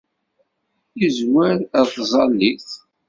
[0.99, 2.69] Yezwar ar tẓallit.